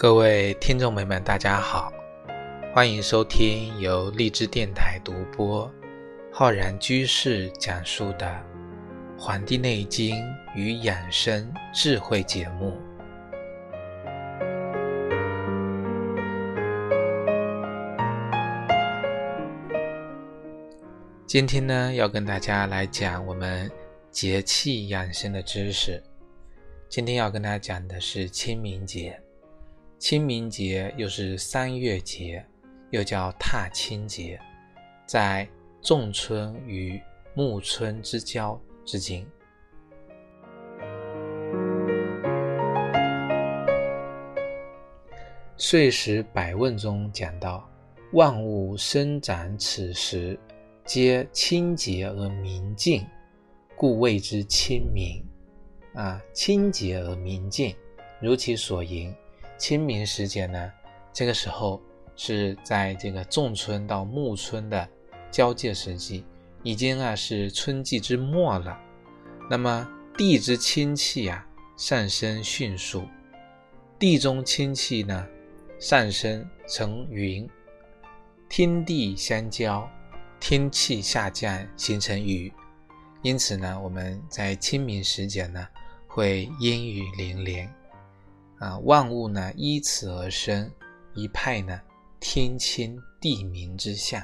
[0.00, 1.92] 各位听众朋友们，大家好，
[2.72, 5.70] 欢迎收听由荔枝电台独播、
[6.32, 8.26] 浩然居士讲述的
[9.20, 10.16] 《黄帝内经
[10.54, 12.80] 与养生智慧》节目。
[21.26, 23.70] 今天呢，要跟大家来讲我们
[24.10, 26.02] 节气养生的知识。
[26.88, 29.20] 今天要跟大家讲的是清明节。
[30.00, 32.42] 清明节又是三月节，
[32.88, 34.40] 又叫踏青节，
[35.04, 35.46] 在
[35.82, 36.98] 仲春与
[37.34, 39.22] 暮春之交之间。
[45.58, 47.68] 《岁时百问》中讲到
[48.14, 50.40] ：“万物生长此时，
[50.86, 53.06] 皆清洁而明净，
[53.76, 55.22] 故谓之清明。”
[55.92, 57.76] 啊，清洁而明净，
[58.18, 59.14] 如其所言。
[59.60, 60.72] 清明时节呢，
[61.12, 61.78] 这个时候
[62.16, 64.88] 是在这个仲春到暮春的
[65.30, 66.24] 交界时期，
[66.62, 68.80] 已经啊是春季之末了。
[69.50, 73.04] 那么地之清气啊上升迅速，
[73.98, 75.26] 地中清气呢
[75.78, 77.46] 上升成云，
[78.48, 79.86] 天地相交，
[80.40, 82.50] 天气下降形成雨，
[83.20, 85.68] 因此呢我们在清明时节呢
[86.06, 87.79] 会阴雨连连。
[88.60, 90.70] 啊，万物呢依此而生，
[91.14, 91.80] 一派呢
[92.20, 94.22] 天清地明之象。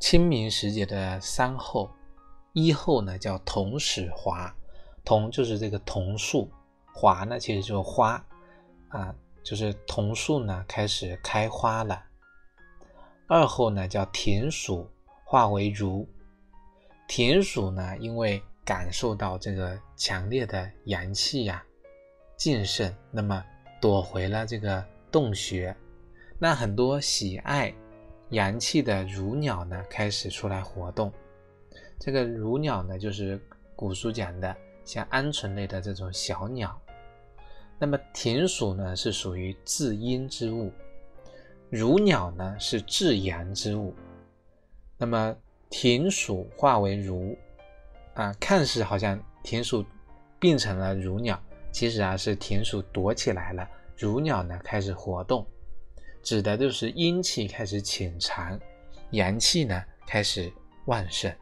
[0.00, 1.90] 清明时节的三候，
[2.54, 4.50] 一候呢叫桐始华，
[5.04, 6.50] 桐就是这个桐树，
[6.94, 8.24] 华呢其实就是花，
[8.88, 9.14] 啊，
[9.44, 12.02] 就是桐树呢开始开花了。
[13.26, 14.88] 二候呢叫田鼠。
[15.30, 16.08] 化为如
[17.06, 21.62] 田鼠呢，因为感受到这个强烈的阳气呀，
[22.34, 23.44] 劲盛，那么
[23.78, 25.76] 躲回了这个洞穴。
[26.38, 27.70] 那很多喜爱
[28.30, 31.12] 阳气的如鸟呢，开始出来活动。
[31.98, 33.38] 这个如鸟呢，就是
[33.76, 36.80] 古书讲的像鹌鹑类的这种小鸟。
[37.78, 40.72] 那么田鼠呢，是属于至阴之物；
[41.68, 43.94] 如鸟呢，是至阳之物。
[45.00, 45.32] 那么
[45.70, 47.38] 田鼠化为如，
[48.14, 49.84] 啊，看似好像田鼠
[50.40, 55.46] 变成了如鸟，其实啊是田鼠躲起来了，如鸟呢开始活动，
[56.20, 58.58] 指的就是阴气开始潜藏，
[59.12, 60.52] 阳气呢开始
[60.86, 61.32] 旺盛。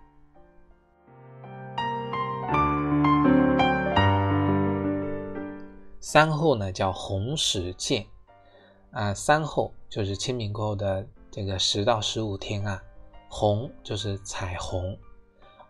[5.99, 8.05] 三后呢叫红始见，
[8.91, 12.83] 啊，三后就是清明过后的这个十到十五天啊。
[13.28, 14.97] 红就是彩虹，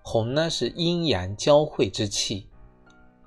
[0.03, 2.49] 红呢是阴阳交汇之气，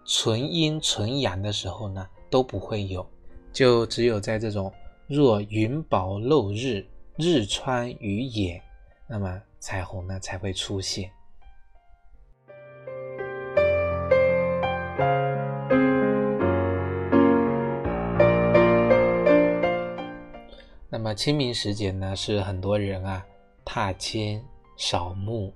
[0.06, 3.06] 纯阴纯阳的时候呢都不会有，
[3.51, 4.72] 就只有在这种
[5.07, 6.85] 若云薄露日，
[7.17, 8.62] 日穿于野，
[9.07, 11.11] 那么彩虹呢才会出现。
[20.91, 23.25] 那么清明时节呢，是很多人啊。
[23.72, 24.44] 踏青、
[24.78, 25.53] 扫墓、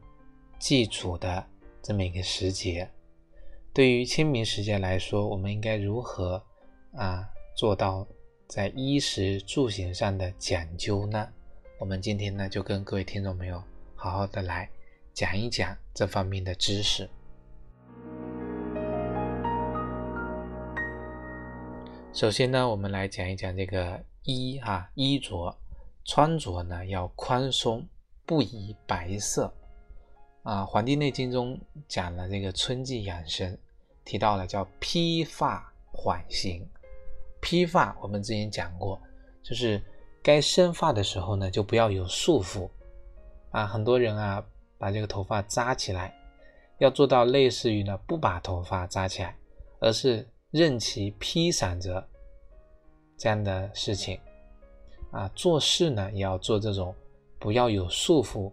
[0.60, 1.44] 祭祖的
[1.82, 2.88] 这么一个时节，
[3.74, 6.40] 对于清明时节来说，我们应该如何
[6.96, 8.08] 啊做到
[8.48, 11.28] 在衣食住行上的讲究呢？
[11.80, 13.60] 我们今天呢就跟各位听众朋友
[13.96, 14.70] 好好的来
[15.12, 17.10] 讲一讲这方面的知识。
[22.14, 25.58] 首先呢，我们来讲一讲这个衣啊衣着
[26.06, 27.84] 穿着呢要宽松。
[28.26, 29.54] 不宜白色
[30.44, 33.58] 啊，《黄帝内经》中讲了这个春季养生，
[34.06, 36.66] 提到了叫披发缓行。
[37.42, 38.98] 披发我们之前讲过，
[39.42, 39.82] 就是
[40.22, 42.70] 该生发的时候呢，就不要有束缚
[43.52, 43.68] 啊。
[43.68, 44.42] 很多人啊，
[44.78, 46.14] 把这个头发扎起来，
[46.78, 49.36] 要做到类似于呢，不把头发扎起来，
[49.80, 52.08] 而是任其披散着
[53.18, 54.18] 这样的事情
[55.12, 55.30] 啊。
[55.36, 56.96] 做事呢，也要做这种。
[57.44, 58.50] 不要有束缚、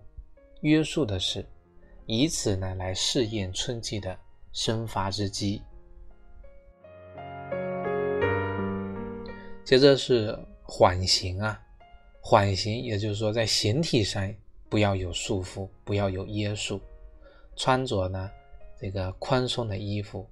[0.63, 1.47] 约束的事，
[2.07, 4.19] 以此呢来试验春季的
[4.51, 5.63] 生发之机。
[9.65, 11.63] 接着是缓行啊，
[12.21, 14.35] 缓行，也就是说在形体上
[14.69, 16.81] 不要有束缚，不要有约束，
[17.55, 18.29] 穿着呢
[18.77, 20.29] 这个宽松的衣服。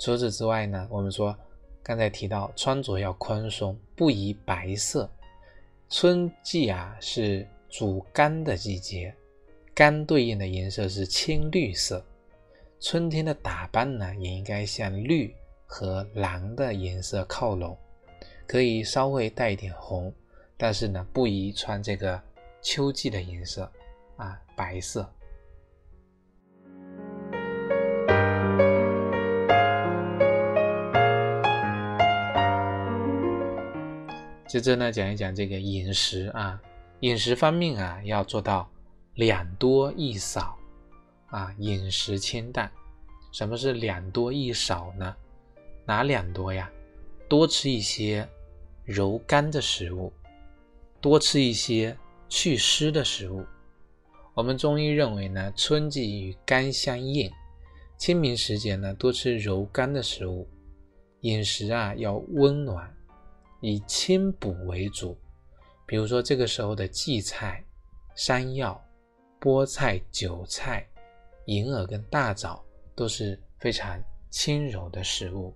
[0.00, 1.38] 除此之外呢，我们说
[1.80, 5.08] 刚才提到穿着要宽松，不宜白色。
[5.90, 9.12] 春季啊是主肝的季节，
[9.74, 12.04] 肝对应的颜色是青绿色。
[12.78, 15.34] 春天的打扮呢，也应该向绿
[15.66, 17.76] 和蓝的颜色靠拢，
[18.46, 20.14] 可以稍微带一点红，
[20.56, 22.22] 但是呢，不宜穿这个
[22.62, 23.70] 秋季的颜色
[24.16, 25.12] 啊，白色。
[34.50, 36.60] 接着呢，讲一讲这个饮食啊，
[37.02, 38.68] 饮食方面啊，要做到
[39.14, 40.58] 两多一少。
[41.28, 42.68] 啊，饮食清淡。
[43.30, 45.14] 什么是两多一少呢？
[45.86, 46.68] 哪两多呀？
[47.28, 48.28] 多吃一些
[48.84, 50.12] 柔肝的食物，
[51.00, 51.96] 多吃一些
[52.28, 53.46] 祛湿的食物。
[54.34, 57.30] 我们中医认为呢，春季与肝相应，
[57.96, 60.48] 清明时节呢，多吃柔肝的食物。
[61.20, 62.92] 饮食啊，要温暖，
[63.60, 65.16] 以清补为主。
[65.86, 67.64] 比如说这个时候的荠菜、
[68.14, 68.82] 山药、
[69.40, 70.86] 菠菜、韭菜。
[71.46, 72.62] 银耳跟大枣
[72.94, 75.52] 都是非常轻柔的食物。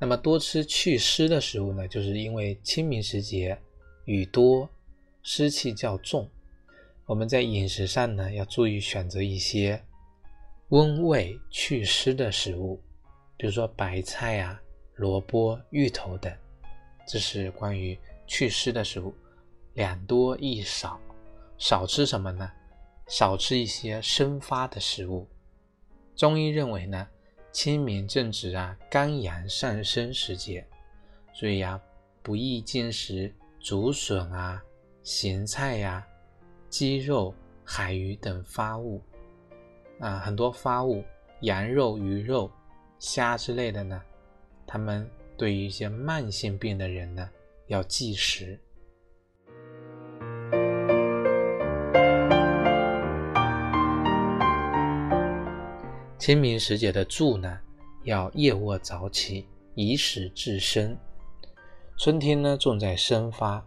[0.00, 1.86] 那么多吃祛湿的食物呢？
[1.86, 3.56] 就是因为清明时节
[4.06, 4.68] 雨多，
[5.22, 6.28] 湿气较重，
[7.06, 9.80] 我们在饮食上呢要注意选择一些
[10.72, 12.82] 温胃祛湿的食物，
[13.36, 14.58] 比如说白菜啊、
[14.94, 16.34] 萝卜、芋头等，
[17.06, 19.14] 这是关于祛湿的食物。
[19.74, 20.98] 两多一少，
[21.58, 22.50] 少吃什么呢？
[23.06, 25.28] 少吃一些生发的食物。
[26.16, 27.06] 中医认为呢，
[27.52, 30.66] 清明正值啊肝阳上升时节，
[31.34, 31.78] 所以呀，
[32.22, 33.30] 不宜进食
[33.60, 34.64] 竹笋啊、
[35.02, 36.02] 咸菜呀、
[36.70, 39.02] 鸡肉、海鱼等发物
[39.98, 41.04] 啊，很多发物，
[41.42, 42.50] 羊肉、鱼肉、
[42.98, 44.02] 虾之类的呢，
[44.66, 47.28] 他们对于一些慢性病的人呢，
[47.68, 48.58] 要忌食。
[56.18, 57.58] 清明时节的住呢，
[58.04, 60.96] 要夜卧早起，以使至生。
[61.98, 63.64] 春天呢，重在生发，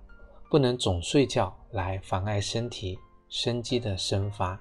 [0.50, 2.98] 不能总睡觉来妨碍身体
[3.28, 4.58] 生机的生发，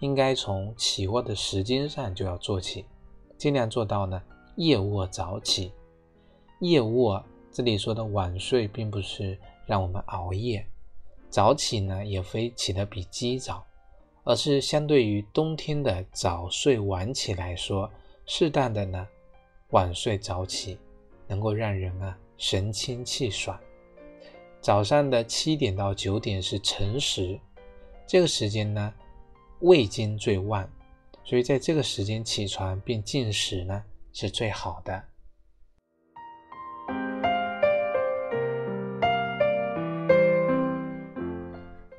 [0.00, 2.84] 应该从起卧的时间上就要做起，
[3.38, 4.20] 尽量做到呢
[4.56, 5.72] 夜卧早起。
[6.58, 10.62] 夜卧这里说的晚睡，并不是让我们熬夜；
[11.30, 13.64] 早起呢，也非起得比鸡早。
[14.22, 17.90] 而是相对于冬天的早睡晚起来说，
[18.26, 19.08] 适当的呢，
[19.70, 20.78] 晚睡早起，
[21.26, 23.58] 能够让人啊神清气爽。
[24.60, 27.40] 早上的七点到九点是晨时，
[28.06, 28.92] 这个时间呢，
[29.60, 30.68] 胃经最旺，
[31.24, 35.04] 所以在这个时间起床并进食呢是最好的。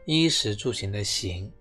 [0.06, 1.52] 衣食住行的行。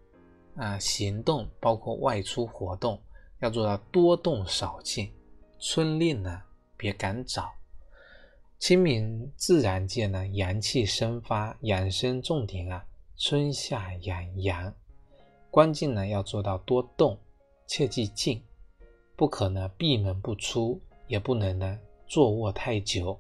[0.57, 3.01] 啊，行动包括外出活动，
[3.39, 5.11] 要做到多动少静。
[5.59, 6.43] 春令呢，
[6.77, 7.51] 别赶早。
[8.59, 12.85] 清明自然界呢，阳气生发，养生重点啊，
[13.17, 14.75] 春夏养阳。
[15.51, 17.19] 关键呢，要做到多动，
[17.67, 18.41] 切忌静，
[19.17, 23.19] 不可呢闭门不出，也不能呢坐卧太久。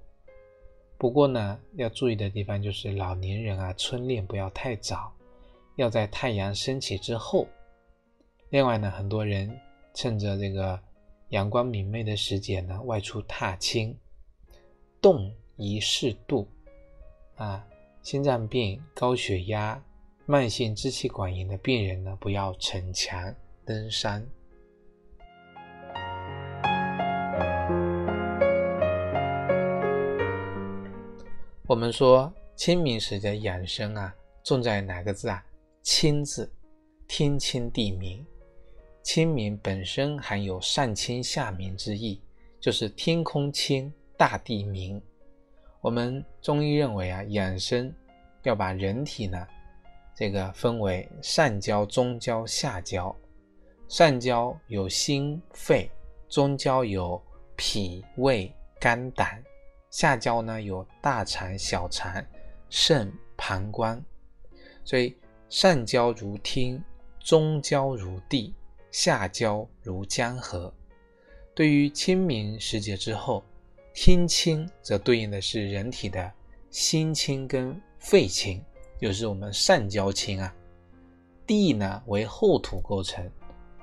[0.96, 5.12] 不过呢，要注意的地方就是老年人啊，春练不要太早。
[5.76, 7.48] 要在太阳升起之后。
[8.50, 9.58] 另外呢，很多人
[9.94, 10.78] 趁着这个
[11.30, 13.96] 阳光明媚的时节呢，外出踏青，
[15.00, 16.46] 动宜适度。
[17.36, 17.66] 啊，
[18.02, 19.82] 心脏病、高血压、
[20.30, 23.34] 慢性支气管炎的病人呢，不要逞强
[23.64, 24.24] 登山。
[31.66, 35.44] 我们说清明时节养生啊，重在哪个字啊？
[35.82, 36.48] 清字，
[37.08, 38.24] 天清地明。
[39.02, 42.22] 清明本身含有上清下明之意，
[42.60, 45.02] 就是天空清，大地明。
[45.80, 47.92] 我们中医认为啊，养生
[48.44, 49.44] 要把人体呢，
[50.20, 53.16] 这个分为上焦、中焦、下焦。
[53.88, 55.90] 上焦有心肺，
[56.28, 57.18] 中焦有
[57.56, 59.42] 脾胃肝胆，
[59.88, 62.22] 下焦呢有大肠、小肠、
[62.68, 63.98] 肾、膀胱。
[64.84, 65.16] 所以。
[65.48, 66.80] 上焦如天，
[67.18, 68.54] 中焦如地，
[68.92, 70.72] 下焦如江河。
[71.56, 73.42] 对于清明时节之后，
[73.92, 76.32] 天清则对应的是人体的
[76.70, 78.64] 心清跟肺清，
[79.00, 80.54] 就是我们上焦清啊。
[81.46, 83.28] 地呢为厚土构成，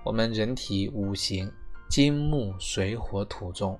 [0.03, 1.51] 我们人体五行
[1.89, 3.77] 金木水火土中，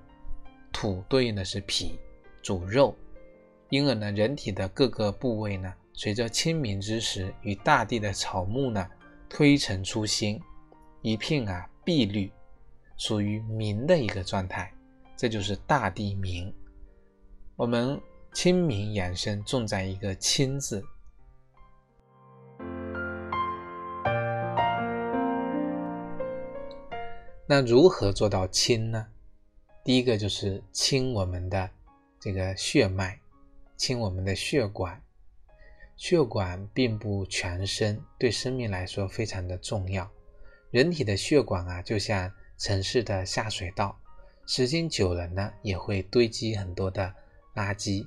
[0.72, 1.98] 土对应的是脾，
[2.42, 2.94] 主肉；
[3.70, 8.86] 因而呢，人体的各个部位呢，随着清明之时，与大地的草木呢
[9.28, 10.38] 推陈出新，
[11.00, 12.30] 一片啊碧绿，
[12.98, 14.70] 属于明的一个状态，
[15.16, 16.52] 这就是大地明。
[17.56, 17.98] 我们
[18.34, 20.84] 清明养生重在一个清字。
[27.50, 29.06] 那如何做到清呢？
[29.82, 31.70] 第一个就是清我们的
[32.20, 33.18] 这个血脉，
[33.74, 35.02] 清我们的血管。
[35.96, 40.06] 血管并不全身，对生命来说非常的重要。
[40.70, 43.98] 人体的血管啊，就像城市的下水道，
[44.44, 47.14] 时间久了呢，也会堆积很多的
[47.54, 48.06] 垃圾，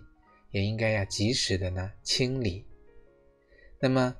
[0.51, 2.63] 也应该要及时的呢清理。
[3.79, 4.15] 那么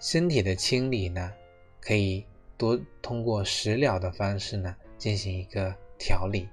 [0.00, 1.30] 身体的清理呢，
[1.78, 2.24] 可以。
[2.62, 6.48] 多通过食疗的方式呢，进行一个调理。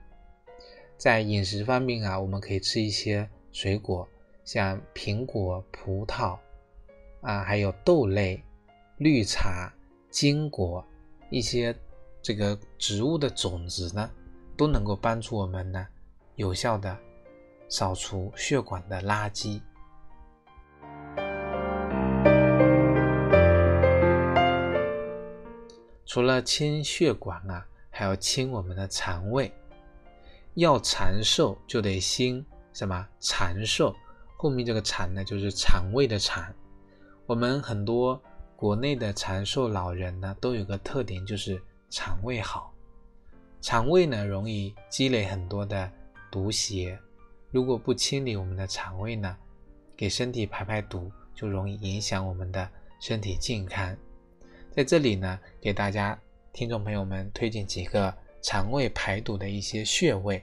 [0.97, 4.09] 在饮食方面啊，我们可以吃一些水果，
[4.43, 6.35] 像苹果、葡萄
[7.21, 8.43] 啊，还有豆类、
[8.97, 9.71] 绿茶、
[10.09, 10.83] 坚果，
[11.29, 11.75] 一些
[12.23, 14.09] 这个植物的种子呢，
[14.57, 15.87] 都能够帮助我们呢，
[16.37, 16.97] 有效的
[17.67, 19.61] 扫除血管的垃圾。
[26.09, 29.53] 除了清血管啊，还要清我们的肠胃。
[30.55, 33.95] 要长寿就得心什么长寿，
[34.35, 36.51] 后面这个长呢，就是肠胃的肠。
[37.27, 38.19] 我们很多
[38.55, 41.61] 国内的长寿老人呢，都有个特点，就是
[41.91, 42.73] 肠胃好。
[43.61, 45.91] 肠胃呢，容易积累很多的
[46.31, 46.97] 毒邪，
[47.51, 49.37] 如果不清理我们的肠胃呢，
[49.95, 52.67] 给身体排排毒，就容易影响我们的
[52.99, 53.95] 身体健康。
[54.79, 56.17] 在这里呢，给大家
[56.53, 60.41] 听众朋友们推荐几个肠胃排毒的一些穴位，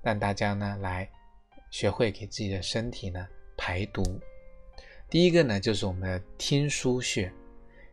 [0.00, 1.06] 让大家呢来
[1.70, 4.02] 学会给自己的身体呢排毒。
[5.10, 7.30] 第一个呢就是我们的天枢穴，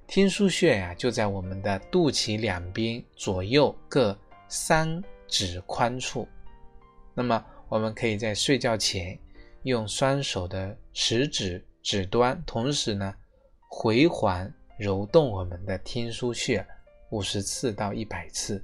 [0.08, 6.26] 天枢穴呀就在我们的肚脐两边左右各三指宽处。
[7.14, 9.20] 那么我们可以在睡觉前
[9.64, 13.14] 用双手的食指指端，同时呢
[13.68, 14.50] 回环。
[14.78, 16.66] 揉动我们的天枢穴
[17.12, 18.64] 五十次到一百次，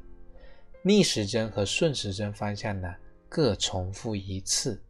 [0.82, 2.94] 逆时针和顺时针方向呢
[3.28, 4.82] 各重复一次。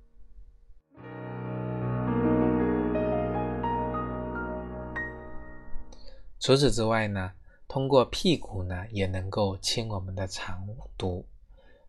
[6.39, 7.31] 除此之外呢，
[7.67, 10.65] 通过屁股呢也能够清我们的肠
[10.97, 11.27] 毒。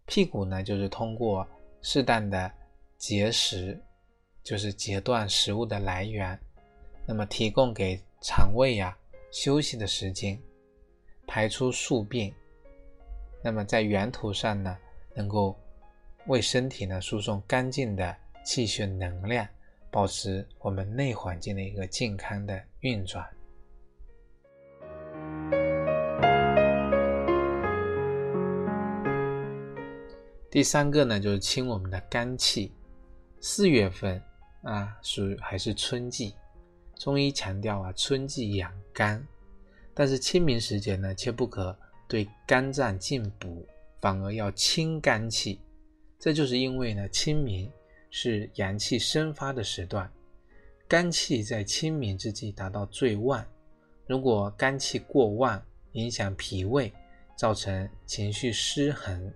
[0.06, 1.46] 屁股呢就是通过
[1.82, 2.50] 适当的
[2.98, 3.80] 节食，
[4.42, 6.36] 就是截断食物的来源，
[7.06, 8.96] 那么提供给肠胃呀。
[9.30, 10.38] 休息的时间，
[11.26, 12.34] 排出宿便，
[13.42, 14.76] 那么在源头上呢，
[15.14, 15.56] 能够
[16.26, 19.46] 为身体呢输送干净的气血能量，
[19.90, 23.24] 保持我们内环境的一个健康的运转。
[30.50, 32.72] 第三个呢，就是清我们的肝气。
[33.40, 34.20] 四月份
[34.62, 36.34] 啊，属还是春季。
[37.00, 39.26] 中医强调啊，春季养肝，
[39.94, 41.74] 但是清明时节呢，却不可
[42.06, 43.66] 对肝脏进补，
[44.02, 45.58] 反而要清肝气。
[46.18, 47.72] 这就是因为呢，清明
[48.10, 50.12] 是阳气生发的时段，
[50.86, 53.42] 肝气在清明之际达到最旺。
[54.06, 56.92] 如果肝气过旺，影响脾胃，
[57.34, 59.32] 造成情绪失衡，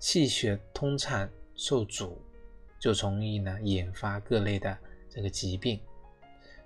[0.00, 2.20] 气血通畅受阻，
[2.80, 4.76] 就容易呢引发各类的
[5.08, 5.78] 这个疾病。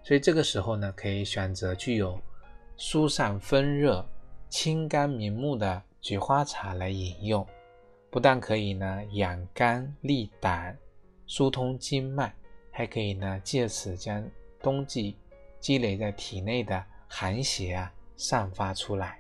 [0.02, 2.18] 所以这个时候呢，可以选择具有
[2.76, 4.06] 疏散风热、
[4.48, 7.46] 清肝明目的菊花茶来饮用，
[8.10, 10.74] 不但可以呢养肝利胆、
[11.26, 12.32] 疏通经脉，
[12.70, 14.26] 还可以呢借此将
[14.62, 15.16] 冬季
[15.60, 19.18] 积累在体内的寒邪啊散发出来，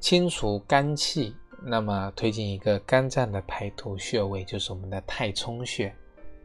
[0.00, 1.36] 清除肝气。
[1.62, 5.94] 那么推荐一个肝脏的排毒穴位，就是我们的太冲穴。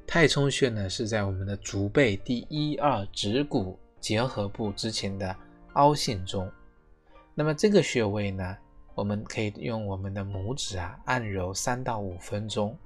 [0.05, 5.35] 太冲穴呢是在我们的足背第一二趾骨结合部之前的
[5.73, 6.51] 凹陷中。
[7.33, 8.57] 那么这个穴位呢，
[8.95, 12.77] 我们可以用我们的拇指啊按揉三到五分钟，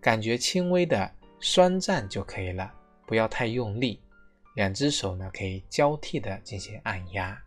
[0.00, 1.10] 感觉轻微的
[1.40, 2.70] 酸胀就可以了，
[3.06, 4.00] 不要太用力。
[4.54, 7.40] 两只手呢可以交替的进行按压。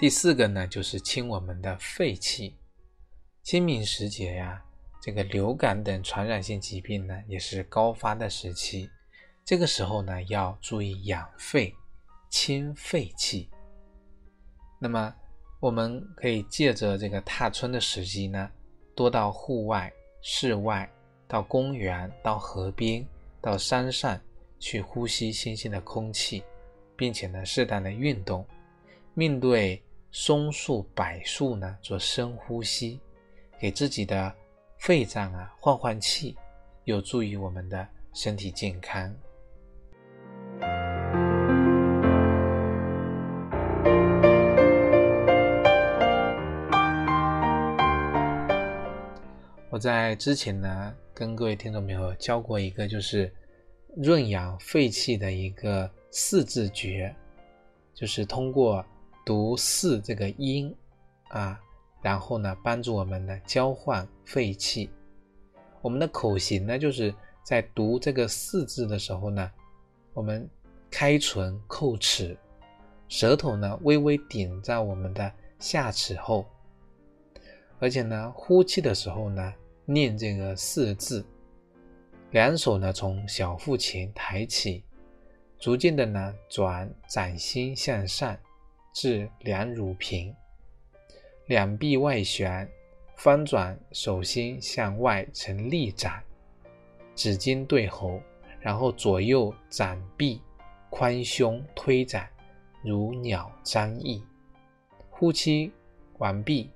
[0.00, 2.56] 第四个呢，就是清我们的肺气。
[3.42, 4.64] 清明时节呀，
[4.98, 8.88] 这个流感等传染性疾病呢，也是高发的时期。
[9.44, 11.74] 这个时候呢，要注意养肺、
[12.30, 13.50] 清肺气。
[14.78, 15.14] 那么，
[15.60, 18.50] 我们可以借着这个踏春的时机呢，
[18.94, 19.92] 多到户外、
[20.22, 20.90] 室外，
[21.28, 23.06] 到公园、到河边、
[23.38, 24.18] 到山上
[24.58, 26.42] 去呼吸新鲜的空气，
[26.96, 28.46] 并且呢，适当的运动，
[29.12, 32.98] 面对松树、柏树呢，做深呼吸，
[33.60, 34.34] 给自己的
[34.78, 36.36] 肺脏啊换换气，
[36.82, 39.14] 有助于我们的身体健康。
[49.70, 53.32] 我在之前呢，跟各位听众朋友教过一个，就是
[53.96, 57.14] 润养肺气的一个四字诀，
[57.94, 58.84] 就是通过
[59.24, 60.74] 读四这个音
[61.28, 61.60] 啊，
[62.02, 64.90] 然后呢，帮助我们呢交换肺气。
[65.82, 69.50] 我们的口型呢，就是在读这个四字的时候呢，
[70.12, 70.48] 我们
[70.90, 72.36] 开唇叩齿，
[73.08, 76.44] 舌头呢微微顶在我们的下齿后。
[77.78, 79.54] 而且呢，呼气的时候呢，
[79.86, 81.24] 念这个四字，
[82.30, 84.84] 两手呢从小腹前抬起，
[85.58, 88.36] 逐渐的呢转掌心向上
[88.92, 90.34] 至两乳平，
[91.46, 92.68] 两臂外旋，
[93.16, 96.22] 翻转手心向外成立掌，
[97.14, 98.20] 指尖对喉，
[98.60, 100.40] 然后左右展臂
[100.88, 102.28] 宽胸推展，
[102.82, 104.22] 如鸟张翼。
[105.08, 105.70] 呼气
[106.18, 106.70] 完毕。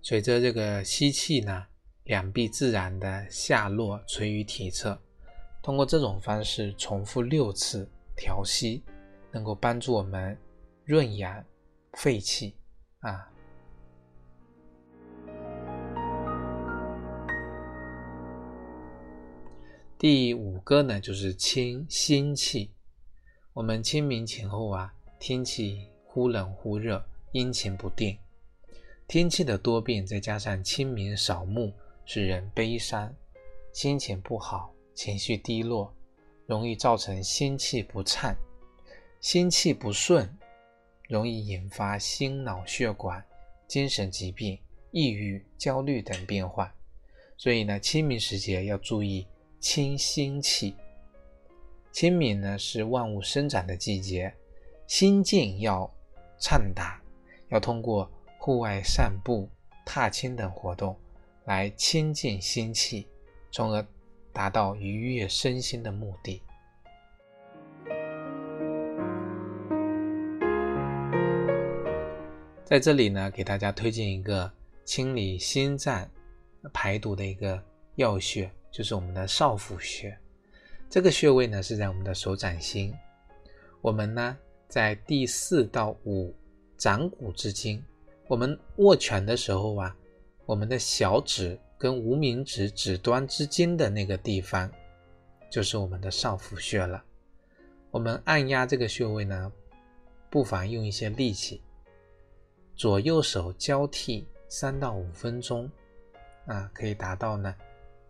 [0.00, 1.64] 随着这个吸气呢，
[2.04, 5.00] 两臂自然的下落垂于体侧。
[5.62, 8.82] 通过这种方式重复六次调息，
[9.30, 10.36] 能够帮助我们
[10.84, 11.44] 润养
[11.92, 12.56] 肺气
[13.00, 13.28] 啊。
[19.96, 22.72] 第五个呢，就是清心气。
[23.52, 28.18] 我们清明前后啊，天气忽冷忽热，阴晴不定。
[29.06, 31.72] 天气的多变，再加上清明扫墓，
[32.04, 33.14] 使人悲伤，
[33.72, 35.94] 心情不好，情绪低落，
[36.46, 38.34] 容易造成心气不畅、
[39.20, 40.28] 心气不顺，
[41.08, 43.24] 容易引发心脑血管、
[43.66, 44.58] 精神疾病、
[44.90, 46.74] 抑郁、焦虑等变化。
[47.36, 49.26] 所以呢，清明时节要注意
[49.60, 50.74] 清心气。
[51.90, 54.32] 清明呢是万物生长的季节，
[54.86, 55.90] 心境要
[56.38, 57.02] 畅达，
[57.48, 58.10] 要通过。
[58.44, 59.48] 户外散步、
[59.86, 60.96] 踏青等活动，
[61.44, 63.06] 来清净心气，
[63.52, 63.86] 从而
[64.32, 66.42] 达到愉悦身心的目的。
[72.72, 74.50] 在这里呢，给大家推荐一个
[74.82, 76.08] 清理心脏、
[76.72, 77.62] 排毒的一个
[77.96, 80.18] 要穴，就是我们的少府穴。
[80.88, 82.90] 这个穴位呢是在我们的手掌心，
[83.82, 84.34] 我们呢
[84.68, 86.34] 在第四到五
[86.78, 87.78] 掌骨之间。
[88.26, 89.94] 我们握拳的时候啊，
[90.46, 94.72] 我们的小指跟无名指指端之间的那个地方，
[95.50, 97.04] 就是我们的少府穴了。
[97.90, 99.52] 我们按压这个穴位呢，
[100.30, 101.60] 不妨用一些力气，
[102.74, 105.70] 左右手交替三到五分钟，
[106.46, 107.54] 啊，可以达到呢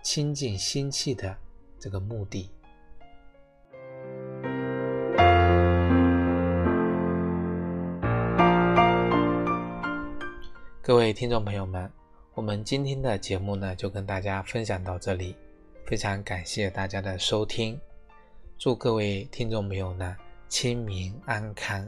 [0.02, 1.36] 清净心气的
[1.78, 2.50] 这个目的。
[10.80, 11.90] 各位听众朋友们，
[12.34, 15.36] 我们今天的节目呢就跟大家分享到这里，
[15.86, 17.78] 非常感谢大家的收听，
[18.58, 20.16] 祝各位听众朋友呢
[20.48, 21.86] 清明安康。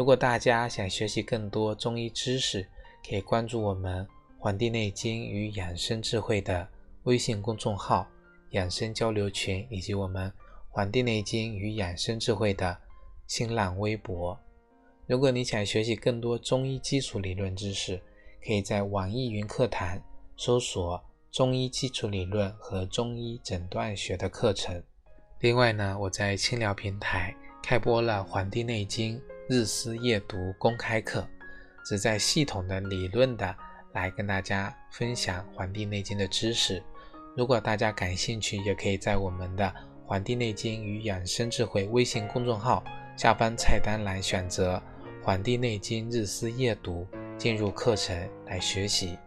[0.00, 2.66] 如果大家想学习更多中医知识，
[3.06, 4.02] 可以关注我们
[4.38, 6.66] 《黄帝内经与养生智慧》的
[7.02, 8.08] 微信公众号、
[8.52, 10.30] 养生交流群，以及我们
[10.70, 12.74] 《黄帝内经与养生智慧》的
[13.26, 14.40] 新浪微博。
[15.06, 18.00] 如果你想学习更多中医基础理论知识，
[18.42, 20.02] 可以在网易云课堂
[20.34, 20.98] 搜索
[21.30, 24.82] “中医基础理论”和“中医诊断学”的课程。
[25.40, 31.26] 另外呢，我在清聊平台开播了《黄帝内经日思夜读》公开课，
[31.84, 33.52] 旨在系统的、理论的
[33.92, 36.80] 来跟大家分享《黄帝内经》的知识。
[37.36, 39.64] 如果大家感兴趣，也可以在我们的
[40.06, 42.84] 《黄帝内经与养生智慧》微信公众号
[43.16, 44.80] 下方菜单栏选择。
[45.24, 47.04] 《黄帝内经日思夜读》
[47.36, 49.18] 进入课程来学习。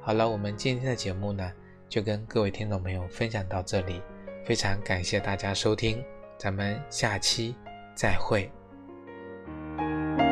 [0.00, 1.52] 好了，我们今天的节目呢，
[1.88, 4.00] 就跟各位听众朋友分享到这里，
[4.44, 6.00] 非常感谢大家收听，
[6.38, 7.56] 咱们下期
[7.96, 8.48] 再会。
[9.78, 10.25] Thank you.